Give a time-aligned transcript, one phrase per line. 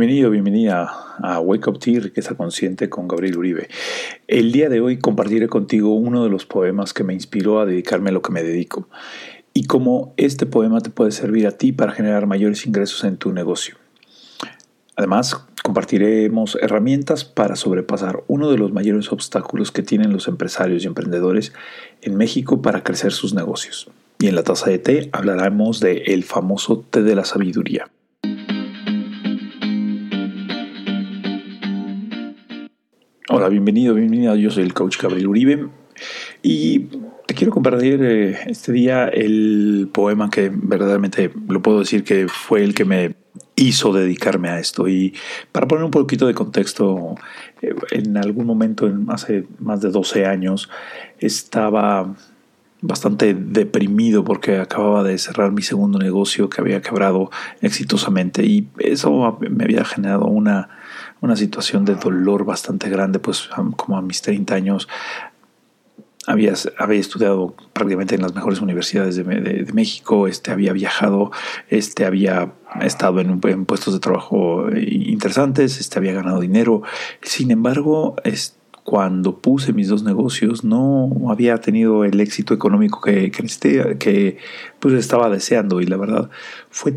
[0.00, 3.68] Bienvenido, bienvenida a Wake Up Tea, Riqueza Consciente con Gabriel Uribe.
[4.28, 8.08] El día de hoy compartiré contigo uno de los poemas que me inspiró a dedicarme
[8.08, 8.88] a lo que me dedico
[9.52, 13.34] y cómo este poema te puede servir a ti para generar mayores ingresos en tu
[13.34, 13.74] negocio.
[14.96, 20.86] Además, compartiremos herramientas para sobrepasar uno de los mayores obstáculos que tienen los empresarios y
[20.86, 21.52] emprendedores
[22.00, 23.90] en México para crecer sus negocios.
[24.18, 27.90] Y en la taza de té hablaremos de el famoso té de la sabiduría.
[33.32, 34.34] Hola, bienvenido, bienvenida.
[34.34, 35.68] Yo soy el coach Gabriel Uribe
[36.42, 36.88] y
[37.26, 42.64] te quiero compartir eh, este día el poema que verdaderamente lo puedo decir que fue
[42.64, 43.14] el que me
[43.54, 44.88] hizo dedicarme a esto.
[44.88, 45.14] Y
[45.52, 47.14] para poner un poquito de contexto,
[47.62, 50.68] eh, en algún momento, hace más de 12 años,
[51.20, 52.12] estaba
[52.80, 59.38] bastante deprimido porque acababa de cerrar mi segundo negocio que había quebrado exitosamente y eso
[59.38, 60.79] me había generado una
[61.20, 64.88] una situación de dolor bastante grande, pues como a mis 30 años
[66.26, 69.24] había, había estudiado prácticamente en las mejores universidades de,
[69.72, 71.30] México, este, había viajado,
[71.68, 76.82] este, había estado en, puestos de trabajo interesantes, este, había ganado dinero.
[77.22, 78.16] Sin embargo,
[78.84, 84.38] cuando puse mis dos negocios no había tenido el éxito económico que, que, que
[84.78, 86.30] pues, estaba deseando y la verdad
[86.70, 86.94] fue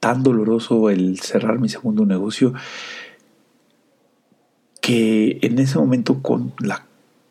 [0.00, 2.52] tan doloroso el cerrar mi segundo negocio
[4.84, 6.84] que en ese momento con la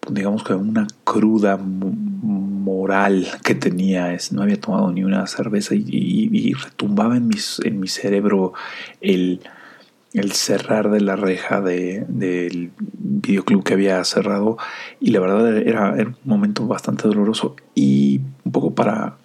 [0.10, 6.54] digamos que una cruda moral que tenía, es, no había tomado ni una cerveza y,
[6.54, 8.54] retumbaba en, mis, en mi cerebro
[9.02, 9.42] el,
[10.14, 14.58] el cerrar de la reja de, del videoclub que había cerrado
[15.00, 19.18] y la verdad era, un momento bastante doloroso y un poco para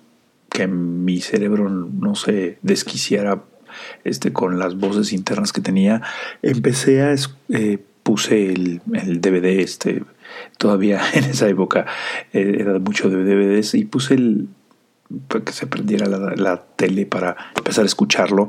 [0.51, 3.43] que mi cerebro no se desquiciara
[4.05, 6.03] este, con las voces internas que tenía,
[6.43, 7.15] empecé a
[7.49, 7.79] eh,
[8.09, 8.81] puse el,
[9.21, 10.03] DVD, este,
[10.57, 11.85] todavía en esa época
[12.33, 14.49] eh, era mucho de DVDs, y puse el,
[15.29, 18.49] para que se prendiera la, tele para empezar a escucharlo.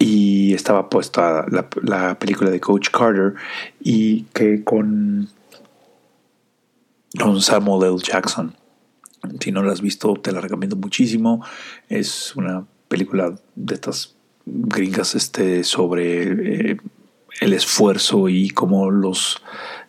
[0.00, 3.34] Y estaba puesta la, la película de Coach Carter
[3.80, 5.28] y que con,
[7.16, 8.02] con Samuel L.
[8.02, 8.56] Jackson.
[9.40, 11.40] Si no la has visto, te la recomiendo muchísimo.
[11.88, 16.76] Es una película de estas gringas este, sobre eh,
[17.40, 19.42] el esfuerzo y cómo los,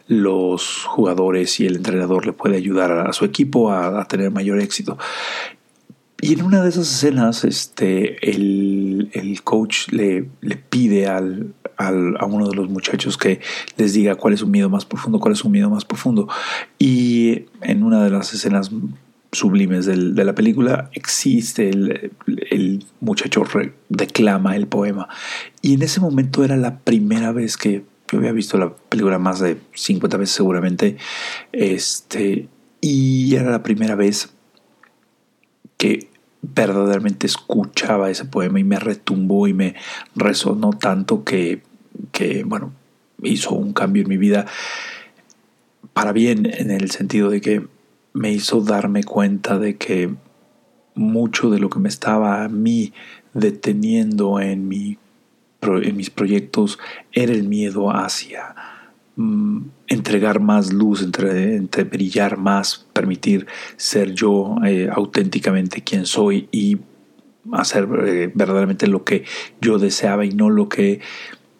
[0.08, 4.98] los jugadores y el entrenador le puede ayudar a, su equipo a, tener mayor éxito.
[6.20, 12.50] Y en una de esas escenas, este, el, coach le, le pide al, a uno
[12.50, 13.40] de los muchachos que
[13.78, 16.28] les diga cuál es su miedo más profundo, cuál es su miedo más profundo.
[16.80, 18.72] Y en una de las escenas
[19.38, 23.44] sublimes de la película, existe el, muchacho
[23.90, 25.08] declama el poema.
[25.62, 29.40] Y en ese momento era la primera vez que yo había visto la película más
[29.40, 30.98] de 50 veces seguramente,
[31.52, 32.48] este,
[32.82, 34.34] y era la primera vez
[35.78, 36.10] que
[36.42, 39.76] verdaderamente escuchaba ese poema y me retumbó y me
[40.16, 41.62] resonó tanto que,
[42.12, 42.74] que bueno,
[43.24, 44.46] hizo un cambio en mi vida
[45.94, 47.68] para bien en el sentido de que
[48.18, 50.10] me hizo darme cuenta de que
[50.96, 52.94] mucho de lo que me estaba a mí
[53.34, 54.98] deteniendo en, mi,
[55.62, 56.80] en mis proyectos
[57.12, 58.56] era el miedo hacia
[59.18, 63.46] mm, entregar más luz, entre, brillar más, permitir
[63.76, 66.80] ser yo eh, auténticamente quien soy y
[67.54, 69.26] hacer eh, verdaderamente lo que
[69.62, 71.02] yo deseaba y no lo que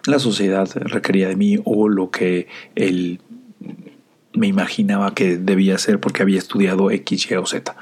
[0.08, 3.20] la sociedad requería de mí o lo que el
[4.38, 7.76] me imaginaba que debía ser porque había estudiado X, Y o Z.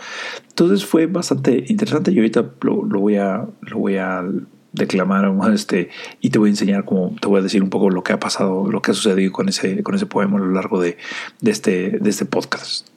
[0.50, 4.24] Entonces fue bastante interesante y ahorita lo, voy a lo voy a
[4.72, 8.04] declamar este y te voy a enseñar cómo te voy a decir un poco lo
[8.04, 10.82] que ha pasado, lo que ha sucedido con ese con ese poema a lo largo
[10.82, 10.98] de,
[11.42, 12.88] de este de este podcast.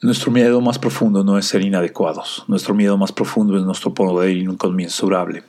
[0.00, 2.44] Nuestro miedo más profundo no es ser inadecuados.
[2.46, 5.42] Nuestro miedo más profundo es nuestro poder inconmensurable.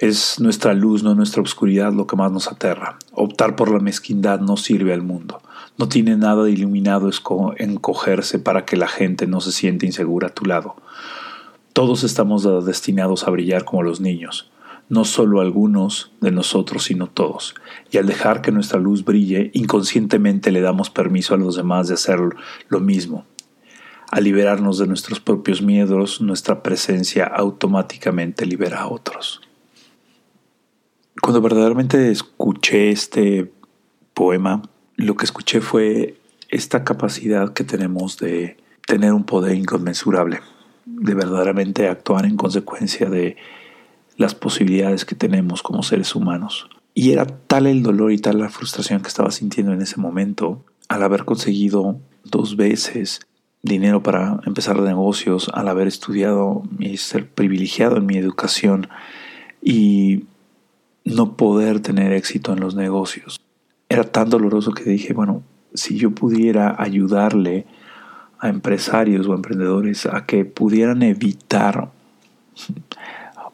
[0.00, 2.98] Es nuestra luz, no nuestra oscuridad lo que más nos aterra.
[3.12, 5.42] Optar por la mezquindad no sirve al mundo.
[5.76, 7.10] No tiene nada de iluminado
[7.58, 10.74] encogerse para que la gente no se siente insegura a tu lado.
[11.74, 14.50] Todos estamos destinados a brillar como los niños.
[14.88, 17.54] no solo algunos de nosotros, sino todos.
[17.92, 21.94] Y al dejar que nuestra luz brille, inconscientemente le damos permiso a los demás de
[21.94, 22.18] hacer
[22.68, 23.26] lo mismo.
[24.10, 29.42] Al liberarnos de nuestros propios miedos, nuestra presencia automáticamente libera a otros.
[31.22, 33.52] Cuando verdaderamente escuché este
[34.14, 34.62] poema,
[34.96, 36.16] lo que escuché fue
[36.48, 38.56] esta capacidad que tenemos de
[38.86, 40.40] tener un poder inconmensurable,
[40.86, 43.36] de verdaderamente actuar en consecuencia de
[44.16, 46.68] las posibilidades que tenemos como seres humanos.
[46.94, 50.64] Y era tal el dolor y tal la frustración que estaba sintiendo en ese momento
[50.88, 53.20] al haber conseguido dos veces
[53.62, 58.88] dinero para empezar negocios, al haber estudiado y ser privilegiado en mi educación
[59.62, 60.24] y
[61.04, 63.40] no poder tener éxito en los negocios.
[63.88, 65.42] Era tan doloroso que dije, bueno,
[65.74, 67.66] si yo pudiera ayudarle
[68.38, 71.90] a empresarios o emprendedores a que pudieran evitar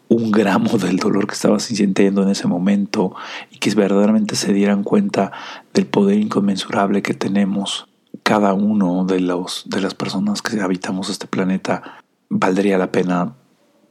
[0.08, 3.14] un gramo del dolor que estaba sintiendo en ese momento
[3.50, 5.32] y que verdaderamente se dieran cuenta
[5.74, 7.88] del poder inconmensurable que tenemos
[8.22, 13.34] cada uno de, los, de las personas que habitamos este planeta, valdría la pena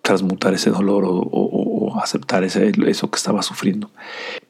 [0.02, 1.55] transmutar ese dolor o,
[2.00, 3.92] aceptar ese, eso que estaba sufriendo.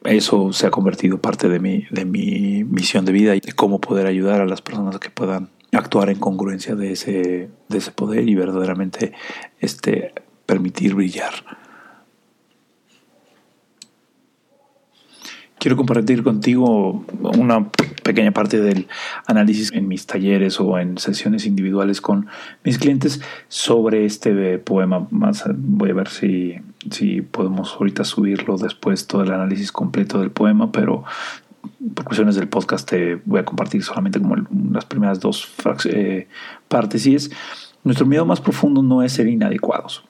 [0.04, 3.80] Eso se ha convertido parte de mi, de mi misión de vida y de cómo
[3.80, 8.28] poder ayudar a las personas que puedan actuar en congruencia de ese, de ese poder
[8.28, 9.12] y verdaderamente
[9.60, 10.12] este,
[10.46, 11.34] permitir brillar.
[15.58, 17.70] Quiero compartir contigo una
[18.04, 18.86] pequeña parte del
[19.26, 22.28] análisis en mis talleres o en sesiones individuales con
[22.62, 25.08] mis clientes sobre este poema.
[25.10, 26.56] Más voy a ver si,
[26.90, 31.04] si podemos ahorita subirlo después todo el análisis completo del poema, pero
[31.94, 34.36] por cuestiones del podcast te voy a compartir solamente como
[34.72, 35.48] las primeras dos
[35.86, 36.28] eh,
[36.68, 37.30] partes y es
[37.84, 40.04] nuestro miedo más profundo no es ser inadecuados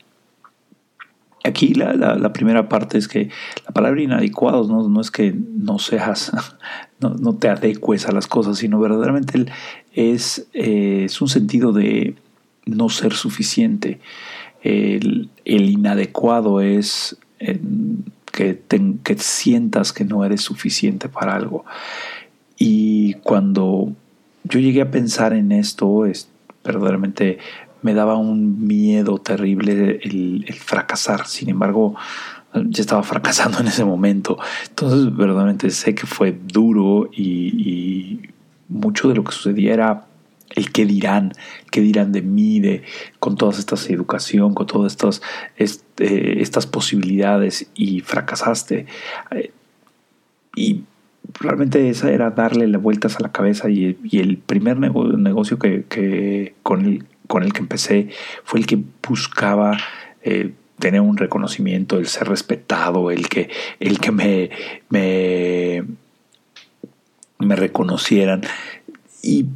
[1.47, 3.31] Aquí la, primera parte es que
[3.67, 6.33] la palabra inadecuados no, es que no seas,
[7.01, 9.47] no, te adecues a las cosas, sino verdaderamente
[9.93, 12.17] es, eh, es un sentido de
[12.65, 14.01] no ser suficiente.
[14.63, 17.17] El, inadecuado es
[18.33, 18.61] que,
[19.05, 21.65] que sientas que no eres suficiente para algo.
[22.59, 23.93] Y cuando
[24.45, 26.29] yo llegué a pensar en esto, es
[26.65, 27.39] verdaderamente
[27.83, 31.27] me daba un miedo terrible el, fracasar.
[31.27, 31.95] Sin embargo,
[32.53, 34.39] ya estaba fracasando en ese momento.
[34.69, 38.21] Entonces, verdaderamente sé que fue duro y,
[38.69, 40.06] mucho de lo que sucedía era
[40.55, 41.33] el qué dirán,
[41.71, 42.83] qué dirán de mí, de,
[43.19, 45.23] con todas estas educación, con todas estas,
[45.57, 48.87] este, estas posibilidades y fracasaste.
[49.33, 49.53] Eh,
[50.55, 50.85] y
[51.41, 56.55] realmente esa era darle las vueltas a la cabeza y, el primer negocio que, que,
[56.63, 58.09] con el con el que empecé
[58.45, 59.77] fue el que buscaba
[60.23, 63.51] eh, tener un reconocimiento, el ser respetado, el que,
[63.81, 64.51] el que me,
[64.89, 65.85] me,
[67.39, 68.43] me reconocieran.
[69.23, 69.47] Y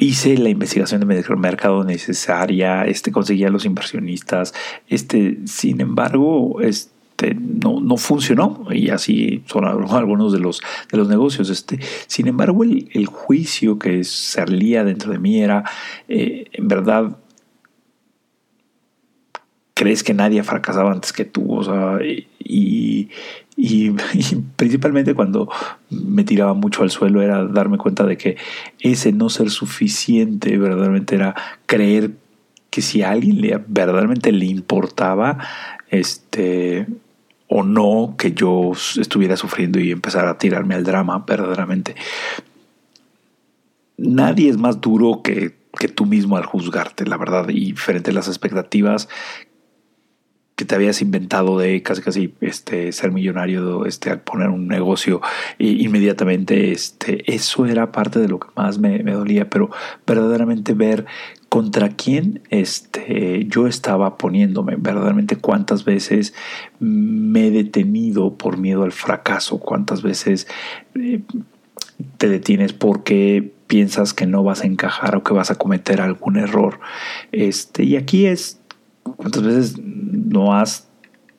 [0.00, 4.54] hice la investigación de mercado necesaria, este, conseguía los inversionistas,
[4.88, 11.08] este, sin embargo, este, no, no funcionó y así son algunos de los, de los
[11.08, 11.50] negocios.
[11.50, 15.64] Este, sin embargo, el, juicio que salía dentro de mí era,
[16.08, 17.16] eh, en verdad,
[19.74, 21.98] crees que nadie ha fracasado antes que tú, o sea,
[22.38, 23.08] y,
[23.62, 23.90] y,
[24.56, 25.50] principalmente cuando
[25.90, 28.38] me tiraba mucho al suelo era darme cuenta de que
[28.78, 31.34] ese no ser suficiente verdaderamente era
[31.66, 32.12] creer
[32.70, 35.38] que si a alguien le, verdaderamente le importaba,
[35.90, 36.86] este,
[37.48, 41.96] o no que yo estuviera sufriendo y empezar a tirarme al drama verdaderamente.
[43.98, 48.14] Nadie es más duro que, que tú mismo al juzgarte, la verdad, y frente a
[48.14, 49.08] las expectativas
[50.60, 55.22] que te habías inventado de casi casi este ser millonario este al poner un negocio
[55.58, 59.70] inmediatamente este eso era parte de lo que más me, me dolía pero
[60.06, 61.06] verdaderamente ver
[61.48, 66.32] contra quién este, yo estaba poniéndome, verdaderamente cuántas veces
[66.78, 70.46] me he detenido por miedo al fracaso, cuántas veces
[70.94, 71.22] eh,
[72.18, 76.36] te detienes porque piensas que no vas a encajar o que vas a cometer algún
[76.36, 76.78] error.
[77.32, 78.59] Este, y aquí es
[79.02, 80.88] cuántas veces no has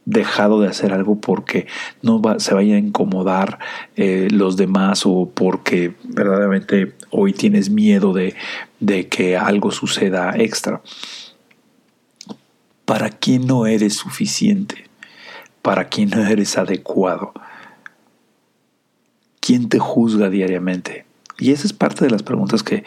[0.06, 1.68] dejado de hacer algo porque
[2.01, 3.60] no se vaya a incomodar
[3.96, 8.36] eh, los demás o porque verdaderamente hoy tienes miedo de,
[8.80, 10.82] de que algo suceda extra.
[12.86, 14.89] ¿Para quién no eres suficiente?
[15.62, 17.34] ¿Para quién no eres adecuado?
[19.39, 21.06] ¿Quién te juzga diariamente?
[21.41, 22.83] Y esa es parte de las preguntas que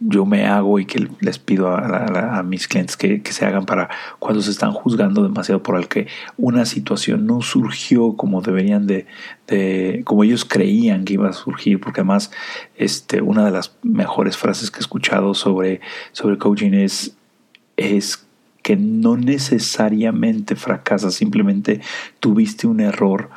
[0.00, 4.40] yo me hago y que les pido a, mis clientes que, se hagan para cuando
[4.40, 6.06] se están juzgando demasiado por el que
[6.38, 9.06] una situación no surgió como deberían de,
[9.46, 12.30] de, como ellos creían que iba a surgir, porque además
[12.76, 17.14] este, una de las mejores frases que he escuchado sobre, sobre coaching es,
[17.76, 18.26] es
[18.62, 21.82] que no necesariamente fracasas, simplemente
[22.20, 23.28] tuviste un error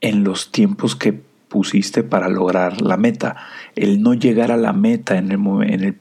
[0.00, 3.36] en los tiempos que pusiste para lograr la meta.
[3.74, 5.98] El no llegar a la meta en el, en el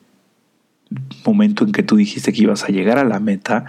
[1.26, 3.66] momento en que tú dijiste que ibas a llegar a la meta,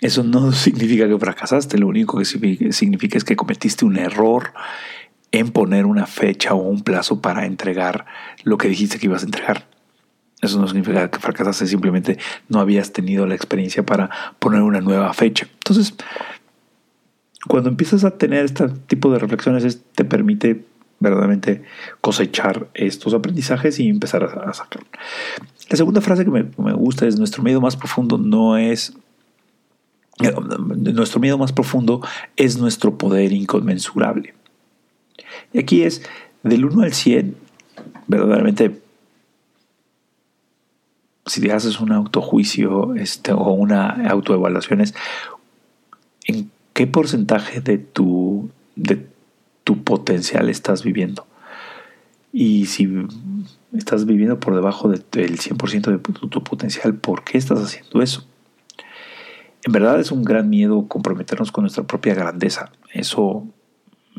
[0.00, 4.52] eso no significa que fracasaste, lo único que significa es que cometiste un error
[5.30, 8.06] en poner una fecha o un plazo para entregar
[8.44, 9.66] lo que dijiste que ibas a entregar.
[10.40, 12.16] Eso no significa que fracasaste, simplemente
[12.48, 15.48] no habías tenido la experiencia para poner una nueva fecha.
[15.52, 15.94] Entonces,
[17.46, 20.64] cuando empiezas a tener este tipo de reflexiones, te permite
[21.00, 21.62] verdaderamente
[22.00, 24.82] cosechar estos aprendizajes y empezar a, sacar.
[25.70, 26.42] La segunda frase que me,
[26.72, 28.94] gusta es, nuestro miedo más profundo no es...
[30.20, 30.34] Eh,
[30.92, 32.00] nuestro miedo más profundo
[32.36, 34.34] es nuestro poder inconmensurable.
[35.52, 36.02] Y aquí es,
[36.42, 37.36] del 1 al 100,
[38.08, 38.80] verdaderamente,
[41.26, 44.94] si te haces un autojuicio este, o una autoevaluación, es
[46.78, 49.04] ¿qué porcentaje de tu, de
[49.64, 51.26] tu potencial estás viviendo?
[52.32, 52.88] Y si
[53.76, 58.28] estás viviendo por debajo del 100% de tu, potencial, ¿por qué estás haciendo eso?
[59.64, 62.70] En verdad es un gran miedo comprometernos con nuestra propia grandeza.
[62.92, 63.44] Eso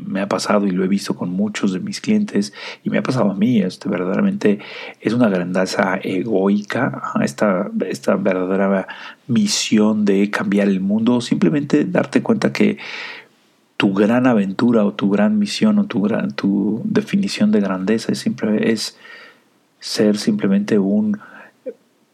[0.06, 2.54] me ha pasado y lo he visto con muchos de mis clientes
[2.84, 3.62] y me ha pasado a mí.
[3.62, 4.60] Este, verdaderamente
[5.02, 8.88] es una grandeza egoica, esta, esta verdadera
[9.28, 12.78] misión de cambiar el mundo, simplemente darte cuenta que
[13.78, 18.20] tu gran aventura o tu gran misión o tu, gran, tu definición de grandeza es,
[18.20, 18.98] siempre, es
[19.80, 21.18] ser simplemente un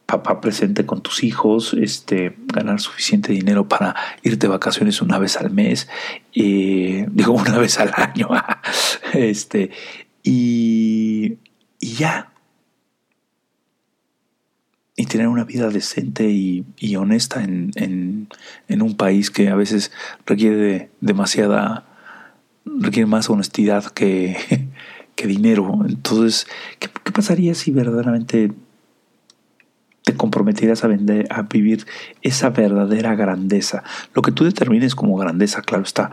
[0.06, 5.36] papá presente con tus hijos, este, ganar suficiente dinero para irte de vacaciones una vez
[5.36, 5.88] al mes,
[6.34, 8.28] eh, digo una vez al año,
[9.12, 9.70] este,
[10.22, 11.38] y,
[11.80, 12.32] y, ya.
[14.98, 18.28] Y tener una vida decente y, y honesta en, en,
[18.68, 19.92] en, un país que a veces
[20.24, 21.84] requiere demasiada,
[22.64, 24.70] requiere más honestidad que,
[25.14, 25.80] que dinero.
[25.86, 26.46] Entonces,
[26.78, 28.52] ¿qué, ¿qué pasaría si verdaderamente
[30.26, 31.86] te comprometieras a, vender, a vivir
[32.22, 33.84] esa verdadera grandeza.
[34.14, 36.10] Lo que tú determines como grandeza, claro está.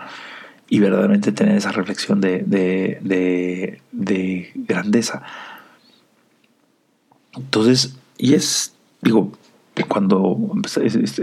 [0.69, 5.23] Y verdaderamente tener esa reflexión de, de, de, grandeza.
[7.35, 9.31] Entonces, y es, digo,
[9.87, 10.51] cuando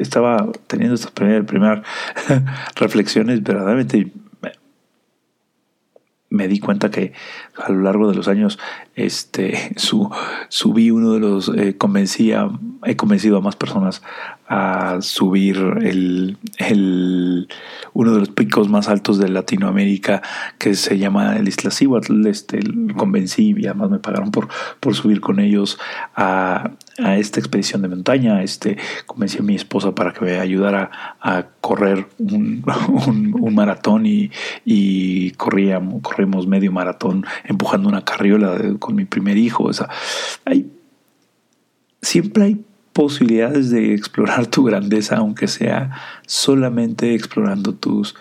[0.00, 1.82] estaba teniendo estas primeras
[2.76, 4.12] reflexiones, verdaderamente
[6.30, 7.12] me di cuenta que
[7.56, 8.58] a lo largo de los años
[8.94, 10.10] este, su,
[10.48, 12.48] subí uno de los, eh, convencía,
[12.84, 14.02] he convencido a más personas
[14.50, 17.48] a subir el, el,
[17.92, 20.22] uno de los picos más altos de Latinoamérica
[20.58, 22.26] que se llama el Isla Cihuatl.
[22.26, 22.58] Este,
[22.96, 24.48] convencí y además me pagaron por,
[24.80, 25.78] por subir con ellos
[26.16, 28.42] a, a esta expedición de montaña.
[28.42, 28.76] Este,
[29.06, 30.90] convencí a mi esposa para que me ayudara
[31.20, 32.64] a correr un,
[33.40, 34.32] un, maratón y,
[34.64, 39.62] y corríamos, corrimos medio maratón empujando una carriola con mi primer hijo.
[39.62, 39.88] O sea,
[40.44, 40.68] hay,
[42.02, 45.90] siempre hay posibilidades de explorar tu grandeza, aunque sea
[46.26, 48.14] solamente explorando tus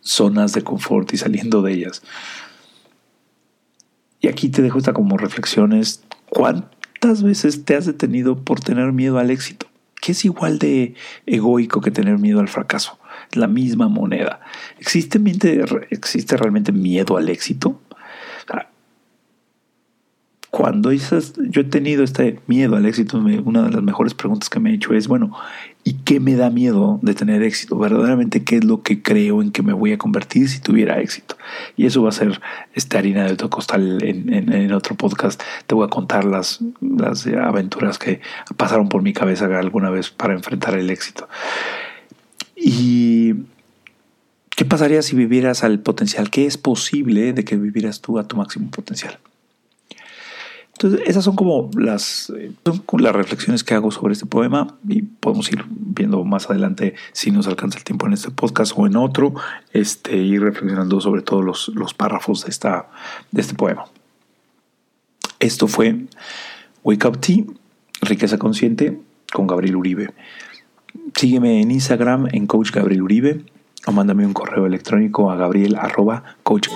[0.00, 2.02] zonas de confort y saliendo de ellas.
[4.20, 6.02] Y aquí te dejo esta como reflexiones.
[6.28, 9.66] ¿Cuántas veces te has detenido por tener miedo al éxito?
[10.00, 10.94] Que es igual de
[11.26, 12.98] egoico que tener miedo al fracaso.
[13.32, 14.40] La misma moneda.
[14.78, 15.20] ¿Existe,
[15.90, 17.80] ¿Existe realmente miedo al éxito?
[20.50, 24.70] Cuando yo he tenido este miedo al éxito, una de las mejores preguntas que me
[24.70, 25.36] he hecho es, bueno,
[25.84, 27.78] ¿y qué me da miedo de tener éxito?
[27.78, 31.36] Verdaderamente, ¿qué es lo que creo en que me voy a convertir si tuviera éxito?
[31.76, 32.40] Y eso va a ser
[32.74, 35.42] esta harina de otro costal en, en, otro podcast.
[35.66, 38.20] Te voy a contar las, las aventuras que
[38.56, 41.28] pasaron por mi cabeza alguna vez para enfrentar el éxito.
[42.56, 43.34] Y
[44.58, 46.30] ¿Qué pasaría si vivieras al potencial?
[46.30, 49.20] ¿Qué es posible de que vivieras tú a tu máximo potencial?
[50.80, 52.32] Entonces, esas son como las,
[52.98, 57.48] las reflexiones que hago sobre este poema y podemos ir viendo más adelante si nos
[57.48, 59.34] alcanza el tiempo en este podcast o en otro,
[59.72, 62.90] este, ir reflexionando sobre todos los, los párrafos de, esta,
[63.32, 63.86] de este poema.
[65.40, 66.06] Esto fue
[66.84, 67.42] Wake Up Tea,
[68.02, 69.00] Riqueza Consciente,
[69.32, 70.14] con Gabriel Uribe.
[71.16, 73.44] Sígueme en Instagram en Coach Gabriel Uribe
[73.84, 76.68] o mándame un correo electrónico a gabriel arroba coach.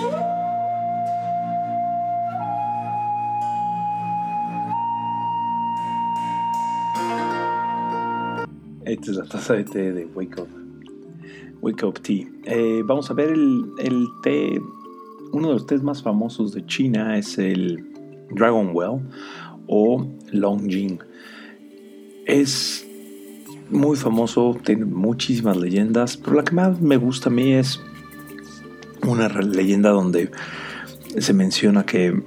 [9.03, 10.47] Es la taza de té de Wake Up.
[11.61, 12.25] Wake Up Tea.
[12.45, 14.61] Eh, vamos a ver el, el, té.
[15.33, 17.83] Uno de los tés más famosos de China es el
[18.31, 19.01] Dragon Well
[19.67, 20.99] o Longjing.
[22.25, 22.87] Es
[23.69, 27.81] muy famoso, tiene muchísimas leyendas, pero la que más me gusta a mí es
[29.05, 30.31] una leyenda donde
[31.17, 32.23] se menciona que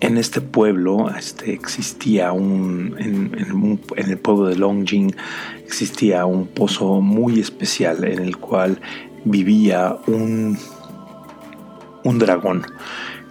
[0.00, 5.14] en este pueblo este, existía un en, el pueblo de Longjing
[5.64, 8.80] existía un pozo muy especial en el cual
[9.24, 10.58] vivía un,
[12.04, 12.66] un dragón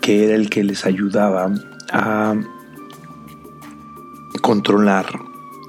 [0.02, 1.52] que era el que les ayudaba
[1.92, 2.36] a
[4.42, 5.06] controlar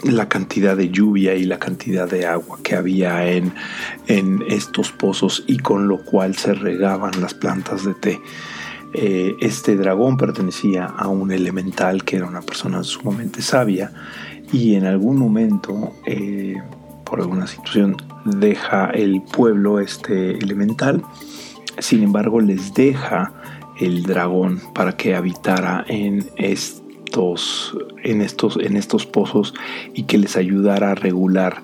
[0.04, 3.52] la cantidad de lluvia y la cantidad de agua que había en,
[4.06, 8.20] en estos pozos y con lo cual se regaban las plantas de té.
[8.92, 13.92] Eh, este dragón pertenecía a un elemental que era una persona sumamente sabia
[14.52, 16.56] y en algún momento, eh,
[17.04, 21.02] por alguna situación, deja el pueblo este elemental.
[21.78, 23.32] Sin embargo, les deja
[23.78, 29.54] el dragón para que habitara en estos, en estos, en estos pozos
[29.94, 31.62] y que les ayudara a regular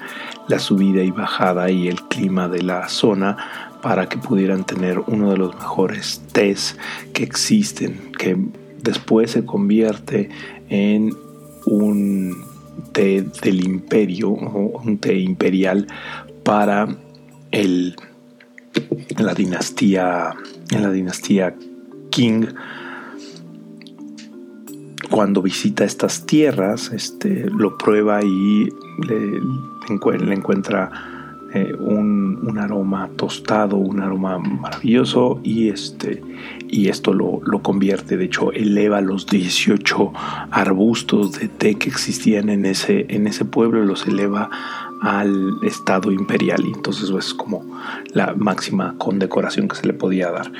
[0.49, 5.31] la subida y bajada y el clima de la zona para que pudieran tener uno
[5.31, 6.77] de los mejores tés
[7.13, 8.37] que existen, que
[8.83, 10.29] después se convierte
[10.69, 11.15] en
[11.67, 12.37] un
[12.91, 15.87] té del imperio, o un té imperial
[16.43, 16.89] para
[17.53, 17.95] el,
[19.19, 20.35] la dinastía,
[20.73, 21.55] en la dinastía
[22.11, 22.47] King.
[25.09, 28.69] Cuando visita estas tierras, este, lo prueba y
[29.07, 31.16] le encuentra
[31.57, 36.23] eh, un, aroma tostado, un aroma maravilloso y, este,
[36.69, 40.13] y esto lo, convierte, de hecho eleva los 18
[40.51, 44.51] arbustos de té que existían en ese, en ese pueblo, los eleva
[45.03, 47.65] al estado imperial y entonces es como
[48.13, 50.51] la máxima condecoración que se le podía dar.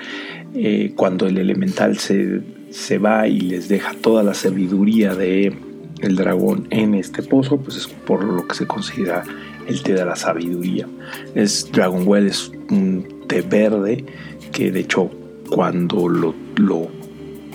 [0.55, 5.57] Eh, cuando el elemental se, se va y les deja toda la sabiduría de
[6.01, 9.25] el dragón en este pozo, pues es por lo que se considera
[9.67, 10.87] el té de la sabiduría.
[11.35, 14.05] Es Dragonwell es un té verde
[14.53, 15.11] que de hecho
[15.51, 16.35] cuando lo,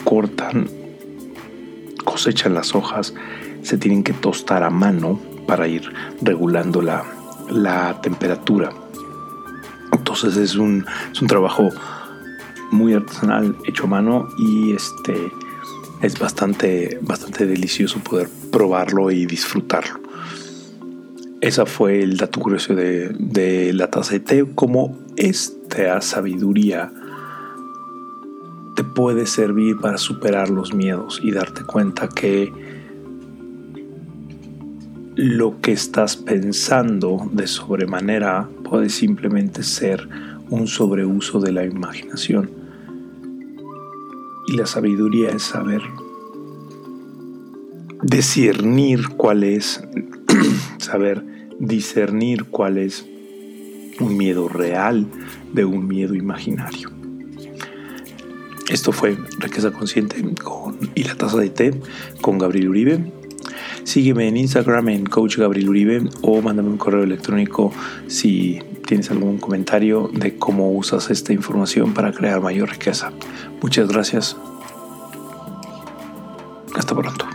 [0.03, 0.69] cortan,
[2.03, 3.13] cosechan las hojas,
[3.63, 8.71] se tienen que tostar a mano para ir regulando la, temperatura.
[9.91, 11.69] Entonces es un, es un trabajo
[12.71, 15.13] muy artesanal hecho a mano y este
[16.01, 20.00] es bastante, bastante delicioso poder probarlo y disfrutarlo.
[21.41, 26.93] Esa fue el dato curioso de, la taza de té, como esta sabiduría
[28.75, 32.53] te puede servir para superar los miedos y darte cuenta que
[35.15, 40.07] lo que estás pensando de sobremanera puede simplemente ser
[40.51, 42.51] un sobreuso de la imaginación.
[44.45, 45.81] Y la sabiduría es saber
[48.03, 49.83] discernir cuál es,
[50.77, 51.30] saber
[51.61, 53.05] discernir cuál es
[53.99, 55.05] un miedo real
[55.53, 56.89] de un miedo imaginario.
[58.67, 61.79] Esto fue Riqueza Consciente con, y la taza de té
[62.21, 63.11] con Gabriel Uribe.
[63.83, 67.71] Sígueme en Instagram en Coach Gabriel Uribe o mándame un correo electrónico
[68.07, 73.11] si tienes algún comentario de cómo usas esta información para crear mayor riqueza.
[73.61, 74.35] Muchas gracias.
[76.75, 77.30] Hasta pronto.